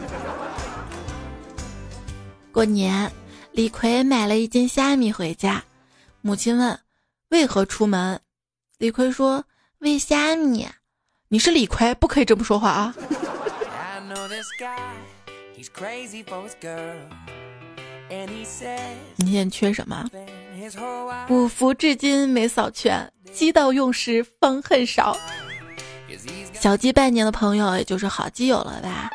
[2.51, 3.11] 过年，
[3.53, 5.62] 李逵买了一斤虾米回家，
[6.23, 6.77] 母亲问
[7.31, 8.21] ：“为何出门？”
[8.85, 9.42] 李逵说
[9.81, 10.68] ：“喂虾米。”
[11.29, 12.94] 你是李逵，不可以这么说话啊！
[19.16, 20.07] 你现在缺什么？
[21.31, 23.11] 五福至今没扫全。
[23.33, 25.16] 鸡到用时方恨少，
[26.53, 29.09] 小鸡拜年的朋友，也就是好基友了吧？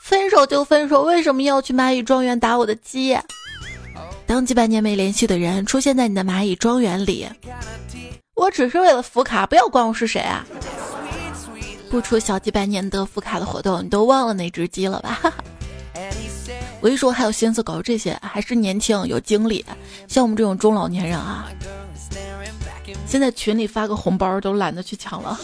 [0.00, 3.18] 分手就分手，为什么要去蚂蚁庄园打我的鸡？
[4.26, 7.26] 当几百年没联系的人出现在你的蚂蚁庄园里，
[8.38, 10.46] 我只是为了福卡，不要管我是谁啊！
[11.90, 15.20] 不出小几百年得福卡的活动，你都忘了那只鸡了吧？
[16.80, 19.66] 我一说还有心思搞这些，还是年轻有精力，
[20.06, 21.48] 像我们这种中老年人啊。
[23.06, 25.36] 现在群里发个红包都懒得去抢了。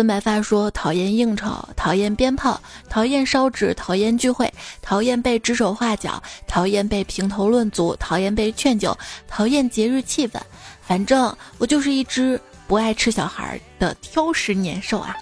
[0.00, 2.58] 孙白发说：“讨厌应酬，讨厌鞭炮，
[2.88, 8.96] 讨厌烧纸，讨厌聚会，讨厌被指手画脚，讨厌被评头论足，讨厌被劝酒，
[9.28, 10.40] 讨厌节日气氛。
[10.80, 15.14] 反正我就是一只不爱吃小孩的挑食年兽啊！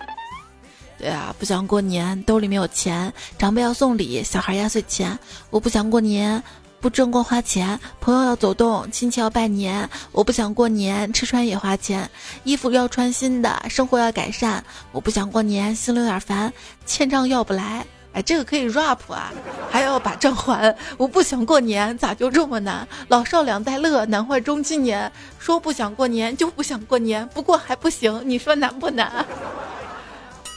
[0.96, 5.18] 对啊，不想过年，兜里没有钱，长辈要送礼，小孩压岁钱，
[5.50, 6.40] 我不想过年。”
[6.80, 12.08] 不挣光花钱，朋友要走动，亲戚要拜年，我不想过年，吃穿也花钱，
[12.44, 14.62] 衣服要穿新的，生活要改善，
[14.92, 16.52] 我不想过年，心里有点烦，
[16.86, 19.32] 欠账要不来，哎，这个可以 rap 啊，
[19.68, 22.86] 还要把账还，我不想过年，咋就这么难？
[23.08, 25.10] 老少两代乐，难坏中青年，
[25.40, 29.26] 说不想过年就不想过年，不过还不行，你说难不难？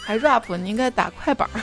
[0.03, 1.61] 还 rap，你应该打快板儿。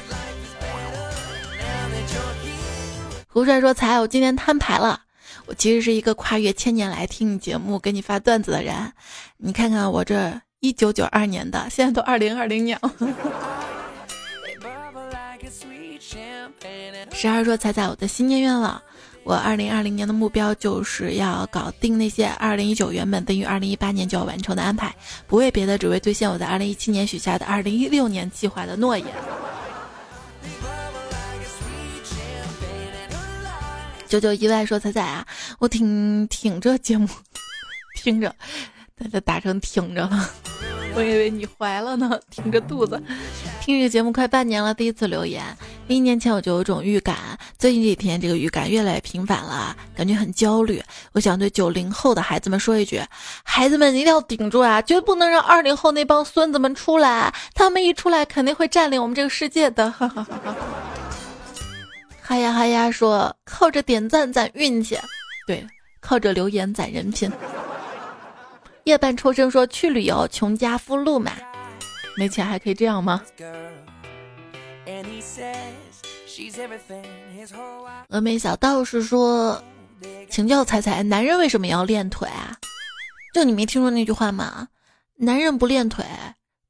[3.39, 5.01] 胡帅说：“才，我今天摊牌了。
[5.47, 8.75] 我其实是一个跨越千年来听你节目、给你发段子的人。
[9.37, 12.91] 你看看我这一九九二年的，现在都二零二零年了。”
[17.13, 18.83] 十二说：“才才，我的新年愿望，
[19.23, 24.93] 我二零二零年的目标就是要搞定那些二零一九原本等于二零一八年就要完成的安排，
[25.29, 29.07] 不为别的，只为兑现我在二零一七年许下的二零一六年计划的诺言。”
[34.09, 35.27] 九九意外说：“彩彩啊，
[35.59, 37.07] 我挺挺着节目，
[37.95, 38.35] 听着，
[38.99, 40.31] 大家打成挺着了，
[40.95, 43.01] 我以为你怀了呢，挺着肚子，
[43.61, 45.45] 听这个节目快半年了，第一次留言。
[45.89, 47.17] 一年前我就有种预感，
[47.59, 50.83] 最近几天这个预感越来越频繁了，感觉很焦虑。
[51.13, 53.03] 我想对九零后的孩子们说一句：
[53.43, 60.57] 孩子们一定要顶住啊，绝不能让二零后那帮孙子们出来，他们一出来肯定会占领我们这个世界的。”哈哈哈哈
[62.29, 64.99] 哈呀哈呀说靠着点赞攒运气，
[65.47, 65.67] 对，
[65.99, 67.33] 靠着留言攒人品。
[68.85, 71.33] 夜半抽声说去旅游穷家富路嘛，
[72.19, 73.23] 没钱还可以这样吗？
[78.11, 79.59] 峨眉小道士说，
[80.29, 82.55] 请教彩彩，男人为什么要练腿啊？
[83.33, 84.69] 就你没听说那句话吗？
[85.17, 86.05] 男人不练腿，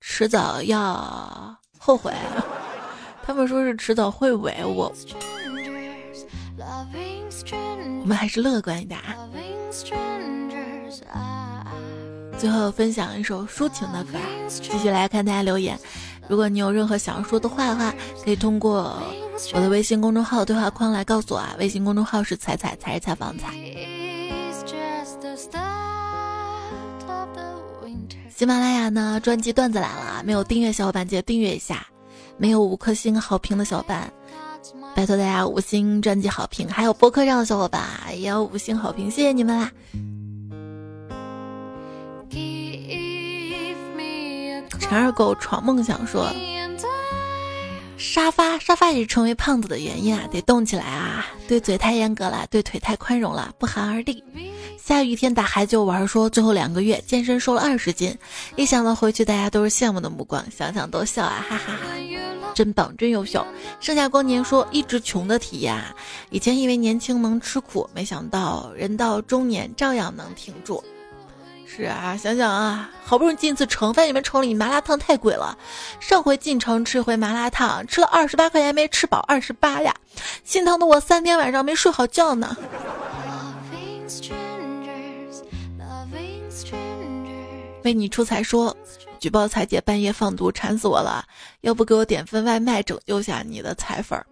[0.00, 2.14] 迟早要后悔。
[3.26, 4.90] 他们说是迟早会萎，我
[8.00, 9.16] 我们还是乐观一点啊。
[12.38, 15.78] 最后分享一首抒情的歌，继续来看大家留言。
[16.28, 17.92] 如果你有任何想要说的话的话，
[18.24, 19.02] 可以通过
[19.52, 21.56] 我的微信公众号对话框来告诉我啊。
[21.58, 23.52] 微信公众号是彩彩才是采访彩。
[28.28, 31.84] 喜马拉雅呢，专辑段子来了啊，没有订阅小伙伴记得订阅一下。
[32.36, 34.12] 没有五颗星好评的小伙伴，
[34.94, 36.68] 拜托大家五星专辑好评。
[36.68, 39.70] 还有播客上的小伙伴也要五星好评，谢谢你们啦！
[44.80, 46.26] 陈二狗闯梦想说：
[47.98, 51.26] 沙发沙发也是成为胖子的原因啊，得动起来啊！
[51.48, 54.22] 对嘴太严格了，对腿太宽容了，不寒而栗。
[54.78, 58.16] 下雨天打孩子就玩，说最后两个月健身瘦了二十斤，
[58.54, 62.54] 一想到回去大家都是羡慕的目光，想想都笑啊，哈哈哈！
[62.54, 63.44] 真棒，真优秀。
[63.80, 65.92] 盛夏光年说一直穷的体验啊，
[66.30, 70.82] 以前以为年轻能吃苦，没想到人到中年照样能挺住。
[71.70, 75.56] 是啊，想想啊，好不容易进次城，发现你们城里麻辣烫太贵了。
[76.00, 79.94] 上回进城吃回麻辣烫，吃了二十八块钱没吃饱，二十八呀，
[80.44, 82.56] 心疼的我三天晚上没睡好觉呢。
[87.84, 88.74] 为你出彩说，
[89.20, 91.24] 举报彩姐半夜放毒，馋死我了！
[91.60, 94.26] 要不给我点份外卖，拯救下你的彩粉儿。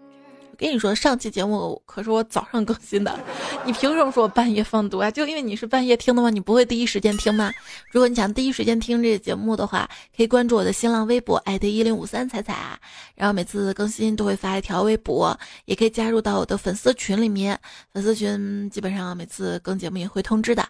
[0.59, 3.19] 跟你说，上期节目可是我早上更新的，
[3.65, 5.11] 你凭什么说我半夜放毒啊？
[5.11, 6.31] 就因为你是半夜听的吗？
[6.31, 7.53] 你不会第一时间听吗？
[7.91, 12.79] 如果你想第一时间听这个节目的话，可以关注我的新浪微博艾特一零五三彩彩啊，
[13.15, 17.59] 然后每次更新都会发一条微博，也可以加入到我的粉丝群里面，
[17.93, 20.67] 粉丝群基本上每次更节目也会通知的，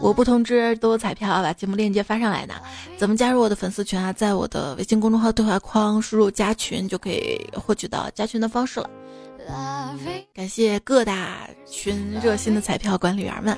[0.00, 2.54] 我不通知都有彩票把节目链接发上来呢。
[2.98, 4.12] 怎么加入我的粉丝群啊？
[4.12, 8.90] 在我的微信公众号对话框输入加群就可以获取到加群的方式了。
[10.34, 13.56] 感谢各大群热心的彩票管理员们。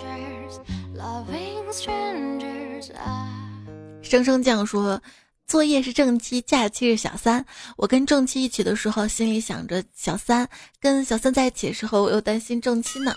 [4.03, 5.01] 生生酱说，
[5.47, 7.45] 作业是正七，假期是小三。
[7.77, 10.45] 我跟正七一起的时候，心里想着小三；
[10.81, 13.15] 跟小三在一起的时候，我又担心正七呢。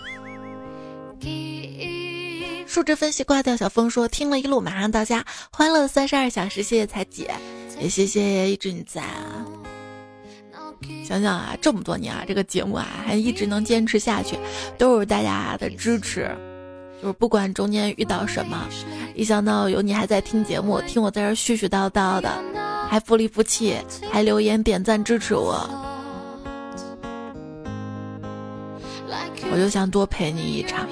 [2.66, 3.56] 数值分析挂掉。
[3.56, 6.62] 小峰说，听了一路，马上到家，欢乐三十二小时。
[6.62, 7.30] 谢谢彩姐，
[7.80, 9.46] 也谢谢一直你在啊。
[11.06, 14.36] 想想啊，这么多年啊，这个节目啊还一直能坚持下去，
[14.76, 16.28] 都是大家的支持。
[17.00, 18.66] 就是不管中间遇到什么，
[19.14, 22.42] 一想到有你还在听节目，听我在这絮絮叨叨的，
[22.88, 23.76] 还不离不弃，
[24.10, 25.68] 还留言点赞支持我，
[29.52, 30.88] 我就想多陪你一场。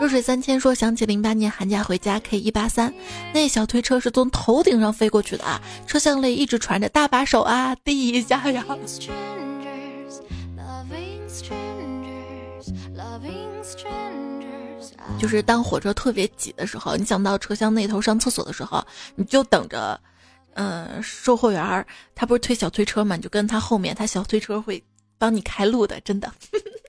[0.00, 2.92] 弱水三千说想起零八年寒假回家 K 一八三，
[3.32, 8.64] 那小推车是从头顶上飞过去的啊，车厢里一直传着大把手啊，滴一下呀。
[15.18, 19.98] 就是当火车特别挤的时候，你想到车厢那头上厕所的时候，你就等着，
[20.54, 24.82] 嗯，售货员儿他不是推小推车嘛，你就跟他后面，他小推车会
[25.16, 26.30] 帮你开路的，真的。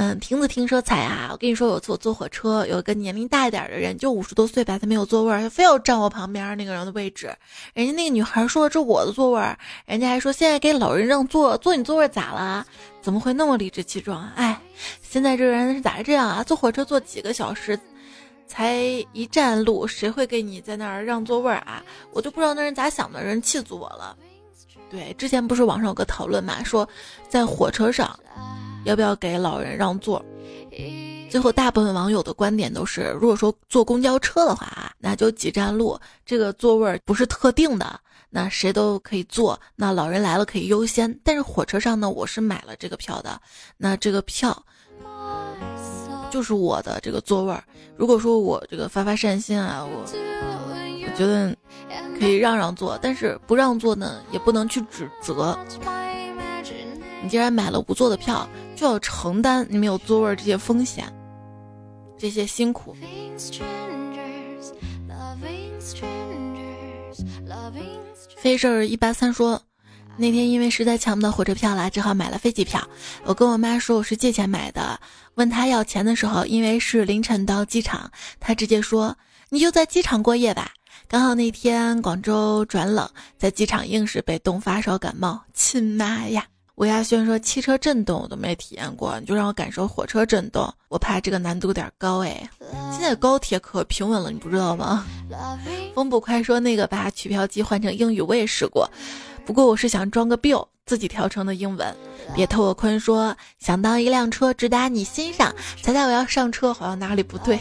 [0.00, 7.30] 嗯，亭子听说踩啊，我跟你说，有次我坐火车，有个年龄大一点的人，就五十多岁吧，他没有座位，他非要占我旁边那个人的位置。
[7.74, 9.42] 人家那个女孩说这我的座位，
[9.84, 12.64] 人家还说现在给老人让座，坐你座位咋了？
[13.02, 14.26] 怎么会那么理直气壮？
[14.36, 14.58] 哎，
[15.02, 16.42] 现在这人是咋这样啊？
[16.42, 17.78] 坐火车坐几个小时，
[18.46, 18.78] 才
[19.12, 21.84] 一站路，谁会给你在那儿让座位啊？
[22.10, 24.16] 我就不知道那人咋想的，人气死我了。
[24.90, 26.88] 对，之前不是网上有个讨论嘛，说
[27.28, 28.18] 在火车上。
[28.84, 30.24] 要不要给老人让座？
[31.30, 41.16] 最后大部分网友的观点都是，如果说坐公交车的话啊，那就几站路，这个座位不是特定的，那谁都可以坐，那老人来了可以优先。
[41.22, 43.40] 但是火车上呢，我是买了这个票的，
[43.76, 44.60] 那这个票
[46.30, 47.54] 就是我的这个座位。
[47.96, 51.54] 如果说我这个发发善心啊，我我觉得
[52.18, 55.56] 可以让让座，但是不让座呢，也不能去指责。
[57.22, 61.12] 你既然买了无座的票，就要承担你没有座位这些风险，
[62.18, 62.96] 这些辛苦。
[68.36, 69.60] 飞事儿一八三说，
[70.16, 72.82] 那天因为实在抢不到火车票了，只好买了飞机票。
[73.24, 74.98] 我跟我妈说我是借钱买的，
[75.34, 79.14] 问她要钱的时候，因为是凌晨到机场，她直接说
[79.50, 80.72] 你就在机场过夜吧。
[81.06, 86.46] 刚好那天广州转冷，在机场硬是被冻发烧感冒，亲妈呀！
[86.80, 92.48] 吴亚轩说：“汽车震动我都没体验过，你就让我感受火车震动，我怕这个难度有点高哎。
[92.90, 95.04] 现在高铁可平稳了，你不知道吗？”
[95.94, 98.90] 风不快说：“那个把取票机换成英语我也试过，
[99.44, 101.94] 不过我是想装个 bill，自己调成的英文。”
[102.34, 107.58] 别偷我坤说：“想当一辆车直达你心上，猜猜我要上车，好像哪里不对。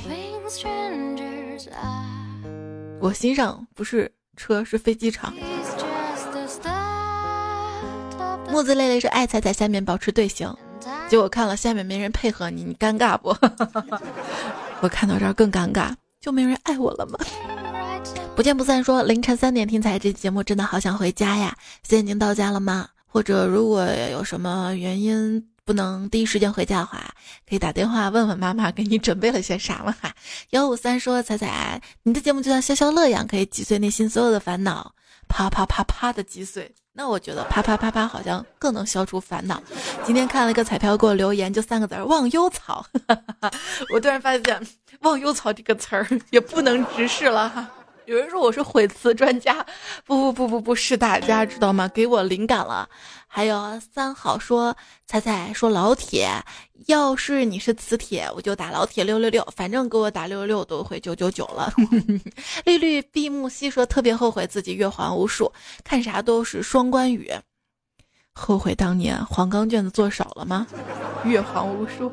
[3.01, 5.33] 我心上不是车，是飞机场。”
[8.51, 10.53] 木子累累说：“爱彩彩，下面保持队形。”
[11.09, 13.29] 结果看了下面没人配合你，你尴尬不？
[14.81, 17.19] 我看到这儿更尴尬，就没人爱我了吗？
[18.35, 21.55] 不见不散说：“凌晨三点听彩这节目，真的好想回家呀！
[21.83, 22.87] 现在已经到家了吗？
[23.05, 27.11] 或者如果有什么原因不能第一时间回家的话，
[27.47, 30.13] 可以打电话问问妈妈给你准备了些啥了哈。”
[30.51, 34.93] 幺五三说：“彩彩，你的节目就像消消乐一样，可以击碎内心所有的烦恼，
[35.27, 39.63] 啪啪啪啪的击碎。”那我觉得啪啪啪啪好像更能消除烦恼。
[40.03, 42.85] 今天看了一个彩票给我留言，就三个字儿“忘忧草”。
[43.93, 44.67] 我突然发现
[44.99, 47.65] “忘忧草”这个词儿也不能直视了哈。
[48.03, 49.65] 有人说我是毁词专家，
[50.03, 51.87] 不不不不不是大家知道吗？
[51.87, 52.89] 给我灵感了。
[53.31, 54.75] 还有三好说
[55.05, 56.27] 彩彩说老铁，
[56.87, 61.71] 要是你是磁铁，我就打老铁六六六，反正给我打六六六都会九九九了。
[62.65, 65.49] 绿绿闭目兮说特别后悔自己月还无数，
[65.83, 67.31] 看啥都是双关语，
[68.33, 70.65] 后悔当年黄冈卷子做少了吗？
[71.23, 72.11] 月还无数。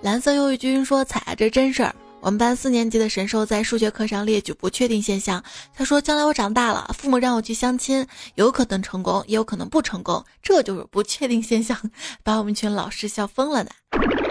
[0.00, 1.94] 蓝色忧郁君说：“彩，这真事儿。
[2.24, 5.44] 我们班四年级的神兽在数学课上列举不确定现象。
[5.74, 8.06] 他说，将来我长大了，父母让我去相亲，
[8.36, 11.78] 有可能成功，也有可能不成功，这就是不确定现象，
[12.22, 13.70] 把我们群老师笑疯了呢。”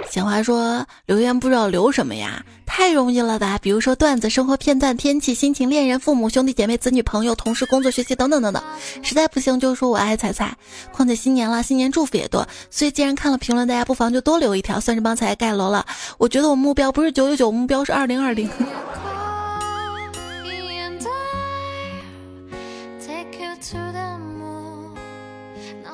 [0.10, 2.46] 闲话说留言不知道留什么呀？
[2.66, 3.58] 太容易了吧？
[3.60, 8.62] 比如说段子、生活片段、天气、心情、恋人、父母、兄弟姐妹、子女、朋友、同事、工作、学习等等等等。
[9.02, 10.56] 实在不行就说我爱彩彩。
[10.92, 15.86] 况且新年了，新年祝福也多，所以既然看了评论，大家不妨就多留一条，算是帮彩彩盖楼了。
[16.18, 18.50] 我觉得我目标不是九九九，目标是二零二零。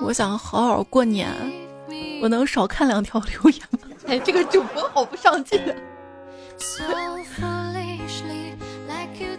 [0.01, 1.27] 我想好好过年，
[2.21, 3.79] 我能少看两条留言吗？
[4.07, 5.73] 哎，这个主播好不上进啊！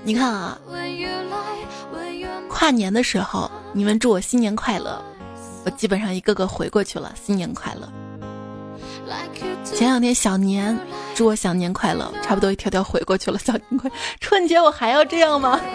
[0.03, 0.59] 你看啊，
[2.49, 5.03] 跨年的时候你们祝我新年快乐，
[5.64, 7.89] 我基本上一个个回过去了，新年快乐。
[9.64, 10.78] 前两天小年
[11.14, 13.91] 祝我小年快乐，差不多一条条回过去了，小年快。
[14.20, 15.61] 春节我还要这样吗？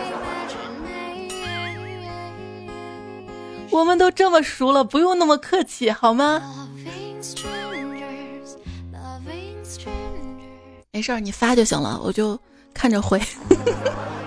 [3.70, 6.42] 我们都这么熟了，不用那么客气好吗？
[10.92, 12.40] 没事儿，你发就行了，我就
[12.74, 13.20] 看着回。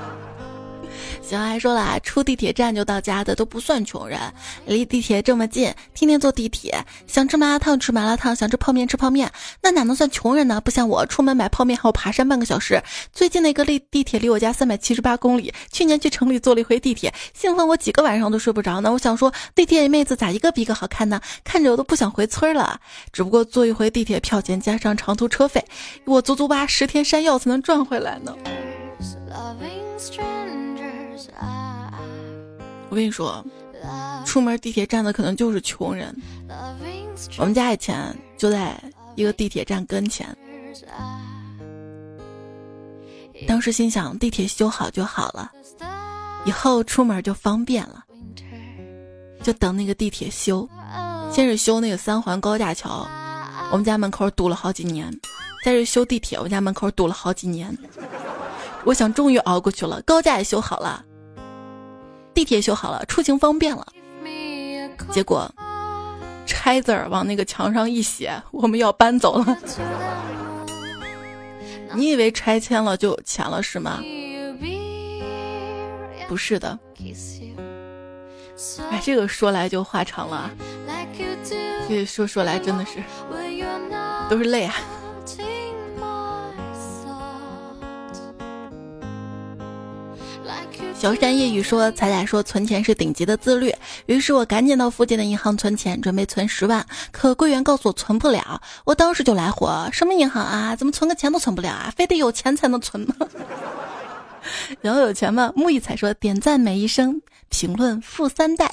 [1.28, 4.18] 小还说了，出地铁站就到家的都不算穷人，
[4.64, 9.30] 离地铁这么近，天天坐地铁，想吃麻辣烫吃麻辣烫，想吃泡面吃泡面，
[9.62, 10.58] 那哪能算穷人呢？
[10.58, 12.82] 不像我，出门买泡面还要爬山半个小时。
[13.12, 18.90] 最近那个离地铁离我家三百七十八公里，去年去城里坐了一回地铁，兴奋我几个晚上都睡不着呢。
[18.90, 21.20] 我想说，地铁里妹子咋一个比一个好看呢？
[21.44, 22.80] 看着我都不想回村了。
[23.12, 25.62] 只不过坐一回地铁票钱加上长途车费，
[26.06, 28.34] 我足足挖十天山药才能赚回来呢。
[32.90, 33.44] 我跟你说，
[34.24, 36.14] 出门地铁站的可能就是穷人。
[37.38, 38.80] 我们家以前就在
[39.14, 40.26] 一个地铁站跟前，
[43.46, 45.50] 当时心想地铁修好就好了，
[46.44, 48.04] 以后出门就方便了。
[49.42, 50.68] 就等那个地铁修，
[51.32, 53.06] 先是修那个三环高架桥，
[53.70, 55.10] 我们家门口堵了好几年；
[55.64, 57.76] 再是修地铁，我家门口堵了好几年。
[58.84, 61.04] 我想终于熬过去了，高架也修好了。
[62.38, 63.84] 地铁修好了，出行方便了。
[65.10, 65.52] 结果，
[66.46, 69.58] 拆字儿往那个墙上一写，我们要搬走了。
[71.94, 74.00] 你以为拆迁了就有钱了是吗？
[76.28, 76.78] 不是的。
[78.88, 80.48] 哎，这个说来就话长了。
[81.88, 83.02] 这说说来真的是，
[84.30, 84.76] 都是泪啊。
[90.98, 93.72] 小山夜雨说：“彩彩说存钱是顶级的自律，
[94.06, 96.84] 于是我赶紧到附近的银行存钱，准备存十万。
[97.12, 100.74] 可柜员告诉我存不了，我当时就来火：什么银行啊？
[100.74, 101.92] 怎么存个钱都存不了啊？
[101.94, 103.14] 非得有钱才能存吗？
[104.82, 105.52] 然后有钱吗？
[105.54, 108.68] 木易彩说：点赞每一声，评论富三代。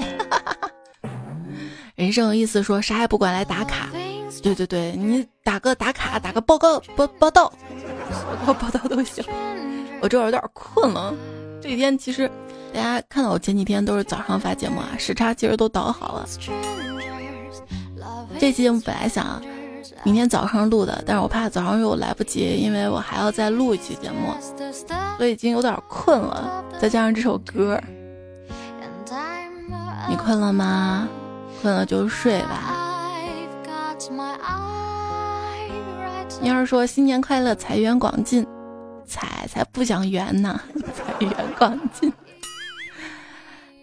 [1.94, 3.90] 人生有意思，说啥也不管来打卡。
[4.42, 7.54] 对对对，你打个打卡，打个报告报报道，
[8.48, 9.24] 报报道都行。
[10.02, 11.14] 我这会儿有点困了。”
[11.62, 12.30] 这几天其实
[12.74, 16.28] 大家看到我前几天都是早上发节目啊，时差其实都倒好了。
[18.38, 19.42] 这期节目本来想
[20.04, 24.34] 明天早上录的，但是我怕早上又来不及，因为我还要再录一期节目，
[25.18, 26.64] 我已经有点困了。
[26.80, 27.82] 再加上这首歌，
[30.08, 31.08] 你困了吗？
[31.62, 32.82] 困了就睡吧。
[36.42, 38.46] 你要是说新年快乐，财源广进，
[39.08, 40.60] 财才不想圆呢，
[40.94, 42.12] 财源广进。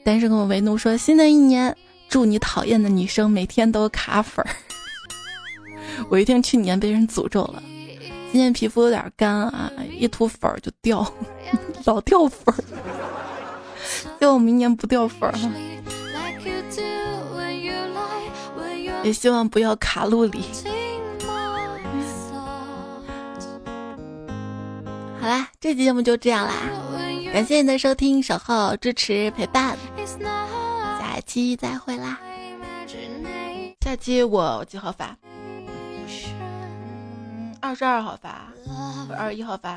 [0.05, 1.77] 单身狗为奴说，新的一年
[2.09, 4.51] 祝你讨厌的女生每天都卡粉儿。
[6.11, 7.63] 我一听去年被人诅咒了，
[8.33, 11.07] 今年皮肤有点干啊，一涂粉儿就掉，
[11.85, 12.65] 老掉粉儿。
[14.19, 15.53] 希望明年不掉粉儿了，
[19.05, 20.41] 也希望不要卡路里。
[25.23, 26.53] 好啦，这期节目就这样啦，
[27.33, 29.79] 感谢你的收听、守候、支持、陪伴，
[30.99, 32.19] 下期再会啦。
[33.83, 35.17] 下期我几号发？
[37.61, 38.53] 二十二号发，
[39.17, 39.77] 二十一号发，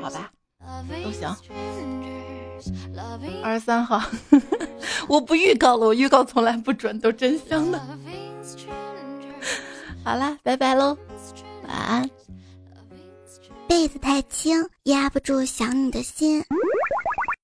[0.00, 0.30] 好吧，
[1.02, 1.28] 都行。
[3.42, 4.00] 二十三号，
[5.08, 7.80] 我不预告了，我预告从来不准，都真香的。
[10.04, 10.96] 好啦，拜拜喽，
[11.66, 12.08] 晚安。
[13.68, 16.42] 被子太轻压不住想你的心。